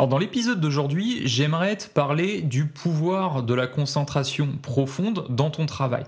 [0.00, 5.66] Alors dans l'épisode d'aujourd'hui, j'aimerais te parler du pouvoir de la concentration profonde dans ton
[5.66, 6.04] travail.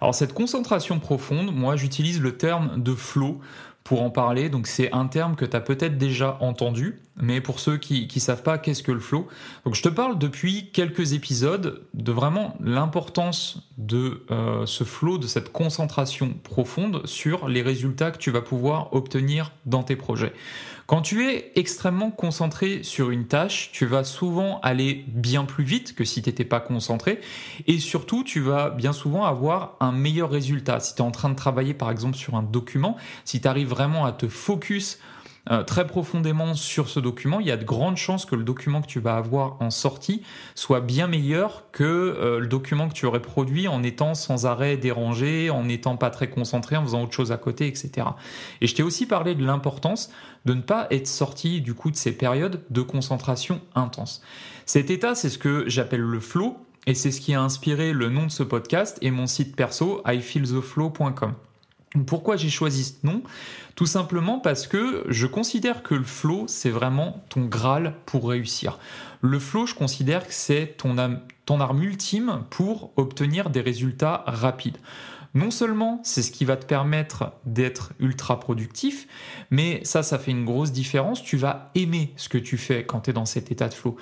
[0.00, 3.40] Alors cette concentration profonde, moi j'utilise le terme de flow
[3.84, 4.48] pour en parler.
[4.48, 8.20] Donc c'est un terme que tu as peut-être déjà entendu, mais pour ceux qui ne
[8.20, 9.28] savent pas qu'est-ce que le flow?
[9.64, 15.28] Donc je te parle depuis quelques épisodes de vraiment l'importance de euh, ce flow, de
[15.28, 20.32] cette concentration profonde sur les résultats que tu vas pouvoir obtenir dans tes projets.
[20.86, 25.96] Quand tu es extrêmement concentré sur une tâche, tu vas souvent aller bien plus vite
[25.96, 27.20] que si tu n'étais pas concentré
[27.66, 30.78] et surtout tu vas bien souvent avoir un meilleur résultat.
[30.78, 33.66] Si tu es en train de travailler par exemple sur un document, si tu arrives
[33.66, 35.00] vraiment à te focus
[35.50, 38.82] euh, très profondément sur ce document, il y a de grandes chances que le document
[38.82, 40.22] que tu vas avoir en sortie
[40.54, 44.76] soit bien meilleur que euh, le document que tu aurais produit en étant sans arrêt
[44.76, 48.08] dérangé, en n'étant pas très concentré, en faisant autre chose à côté, etc.
[48.60, 50.10] Et je t'ai aussi parlé de l'importance
[50.46, 54.22] de ne pas être sorti du coup de ces périodes de concentration intense.
[54.64, 58.08] Cet état, c'est ce que j'appelle le flow, et c'est ce qui a inspiré le
[58.08, 61.34] nom de ce podcast et mon site perso, ifeeltheflow.com.
[62.06, 63.22] Pourquoi j'ai choisi ce nom?
[63.74, 68.78] Tout simplement parce que je considère que le flow, c'est vraiment ton Graal pour réussir.
[69.22, 70.96] Le flow, je considère que c'est ton,
[71.46, 74.78] ton arme ultime pour obtenir des résultats rapides.
[75.36, 79.06] Non seulement c'est ce qui va te permettre d'être ultra productif,
[79.50, 81.22] mais ça, ça fait une grosse différence.
[81.22, 83.96] Tu vas aimer ce que tu fais quand tu es dans cet état de flow.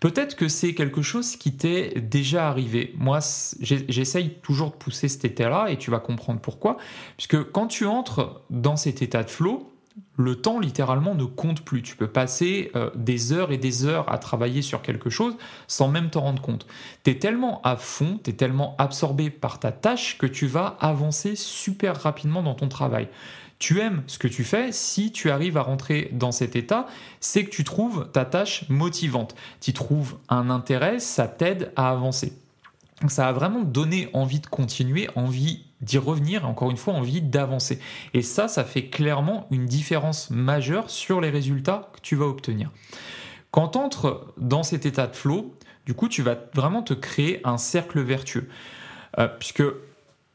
[0.00, 2.92] Peut-être que c'est quelque chose qui t'est déjà arrivé.
[2.98, 3.20] Moi,
[3.60, 6.76] j'essaye toujours de pousser cet état-là et tu vas comprendre pourquoi.
[7.16, 9.70] Puisque quand tu entres dans cet état de flow,
[10.16, 11.82] le temps littéralement ne compte plus.
[11.82, 15.88] Tu peux passer euh, des heures et des heures à travailler sur quelque chose sans
[15.88, 16.66] même t'en rendre compte.
[17.04, 20.76] Tu es tellement à fond, tu es tellement absorbé par ta tâche que tu vas
[20.80, 23.08] avancer super rapidement dans ton travail.
[23.58, 26.86] Tu aimes ce que tu fais, si tu arrives à rentrer dans cet état,
[27.20, 29.34] c'est que tu trouves ta tâche motivante.
[29.60, 32.32] Tu trouves un intérêt, ça t'aide à avancer.
[33.08, 37.80] Ça a vraiment donné envie de continuer, envie d'y revenir, encore une fois, envie d'avancer.
[38.14, 42.70] Et ça, ça fait clairement une différence majeure sur les résultats que tu vas obtenir.
[43.50, 45.54] Quand tu entres dans cet état de flow,
[45.86, 48.48] du coup, tu vas vraiment te créer un cercle vertueux.
[49.18, 49.64] Euh, puisque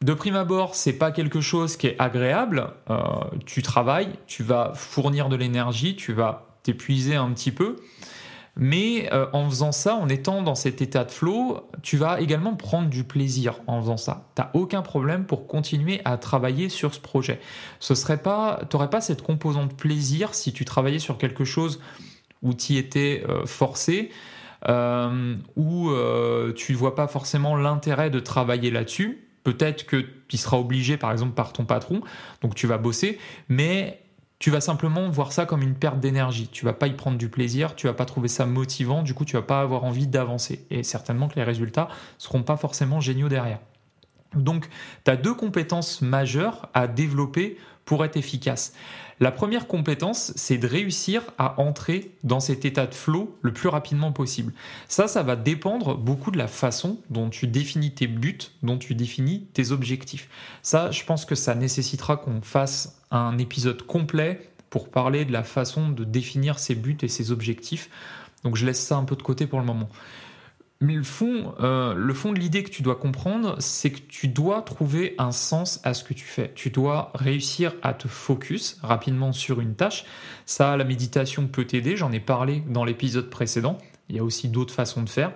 [0.01, 2.71] de prime abord, c'est pas quelque chose qui est agréable.
[2.89, 2.97] Euh,
[3.45, 7.77] tu travailles, tu vas fournir de l'énergie, tu vas t'épuiser un petit peu.
[8.57, 12.55] Mais euh, en faisant ça, en étant dans cet état de flow, tu vas également
[12.55, 14.29] prendre du plaisir en faisant ça.
[14.35, 17.39] Tu n'as aucun problème pour continuer à travailler sur ce projet.
[17.79, 21.81] Ce serait pas, n'aurais pas cette composante plaisir si tu travaillais sur quelque chose
[22.41, 24.09] où tu étais euh, forcé,
[24.69, 25.89] euh, où
[26.55, 29.27] tu ne vois pas forcément l'intérêt de travailler là-dessus.
[29.43, 32.01] Peut-être que tu seras obligé, par exemple, par ton patron,
[32.41, 34.04] donc tu vas bosser, mais
[34.39, 36.49] tu vas simplement voir ça comme une perte d'énergie.
[36.51, 39.25] Tu vas pas y prendre du plaisir, tu vas pas trouver ça motivant, du coup
[39.25, 40.65] tu vas pas avoir envie d'avancer.
[40.69, 41.87] Et certainement que les résultats
[42.17, 43.59] seront pas forcément géniaux derrière.
[44.35, 44.69] Donc
[45.05, 48.73] tu as deux compétences majeures à développer pour être efficace.
[49.21, 53.69] La première compétence, c'est de réussir à entrer dans cet état de flow le plus
[53.69, 54.51] rapidement possible.
[54.89, 58.93] Ça, ça va dépendre beaucoup de la façon dont tu définis tes buts, dont tu
[58.93, 60.27] définis tes objectifs.
[60.63, 65.43] Ça, je pense que ça nécessitera qu'on fasse un épisode complet pour parler de la
[65.43, 67.89] façon de définir ses buts et ses objectifs.
[68.43, 69.87] Donc je laisse ça un peu de côté pour le moment.
[70.85, 74.27] Mais le fond, euh, le fond de l'idée que tu dois comprendre, c'est que tu
[74.27, 76.51] dois trouver un sens à ce que tu fais.
[76.53, 80.05] Tu dois réussir à te focus rapidement sur une tâche.
[80.45, 81.97] Ça, la méditation peut t'aider.
[81.97, 83.79] J'en ai parlé dans l'épisode précédent.
[84.09, 85.33] Il y a aussi d'autres façons de faire.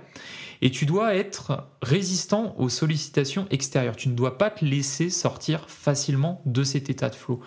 [0.62, 3.96] Et tu dois être résistant aux sollicitations extérieures.
[3.96, 7.40] Tu ne dois pas te laisser sortir facilement de cet état de flow.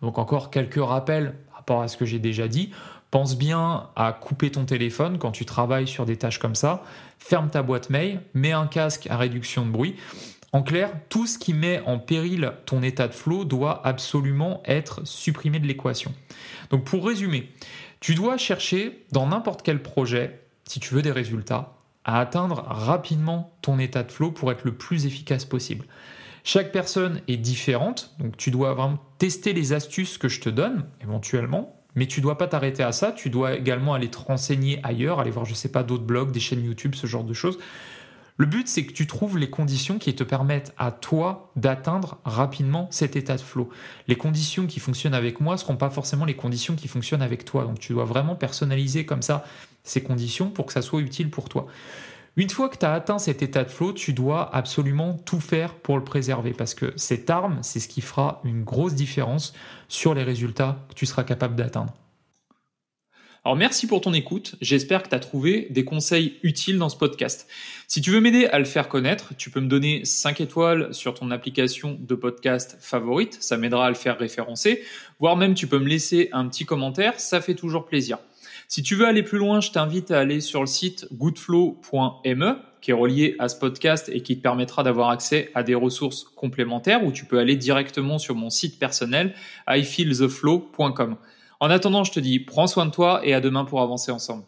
[0.00, 2.70] Donc encore quelques rappels par rapport à ce que j'ai déjà dit.
[3.10, 6.84] Pense bien à couper ton téléphone quand tu travailles sur des tâches comme ça.
[7.18, 9.96] Ferme ta boîte mail, mets un casque à réduction de bruit.
[10.52, 15.06] En clair, tout ce qui met en péril ton état de flow doit absolument être
[15.06, 16.12] supprimé de l'équation.
[16.70, 17.52] Donc pour résumer,
[18.00, 21.74] tu dois chercher dans n'importe quel projet, si tu veux des résultats,
[22.04, 25.86] à atteindre rapidement ton état de flow pour être le plus efficace possible.
[26.42, 30.86] Chaque personne est différente, donc tu dois vraiment tester les astuces que je te donne
[31.02, 35.20] éventuellement mais tu dois pas t'arrêter à ça, tu dois également aller te renseigner ailleurs,
[35.20, 37.58] aller voir, je sais pas, d'autres blogs, des chaînes YouTube, ce genre de choses,
[38.40, 42.88] Le but, c'est que tu trouves les conditions qui te permettent à toi d'atteindre rapidement
[42.90, 43.68] cet état de flow.
[44.08, 47.44] Les conditions qui fonctionnent avec moi ne seront pas forcément les conditions qui fonctionnent avec
[47.44, 47.64] toi.
[47.64, 49.44] Donc tu dois vraiment personnaliser comme ça
[49.84, 51.66] ces conditions pour que ça soit utile pour toi.
[52.36, 55.74] Une fois que tu as atteint cet état de flow, tu dois absolument tout faire
[55.74, 59.52] pour le préserver parce que cette arme, c'est ce qui fera une grosse différence
[59.88, 61.92] sur les résultats que tu seras capable d'atteindre.
[63.42, 66.96] Alors merci pour ton écoute, j'espère que tu as trouvé des conseils utiles dans ce
[66.96, 67.48] podcast.
[67.88, 71.14] Si tu veux m'aider à le faire connaître, tu peux me donner 5 étoiles sur
[71.14, 74.84] ton application de podcast favorite, ça m'aidera à le faire référencer,
[75.18, 78.18] voire même tu peux me laisser un petit commentaire, ça fait toujours plaisir.
[78.72, 82.92] Si tu veux aller plus loin, je t'invite à aller sur le site goodflow.me qui
[82.92, 87.04] est relié à ce podcast et qui te permettra d'avoir accès à des ressources complémentaires
[87.04, 89.34] ou tu peux aller directement sur mon site personnel
[89.68, 91.16] ifeeltheflow.com.
[91.58, 94.44] En attendant, je te dis, prends soin de toi et à demain pour avancer ensemble.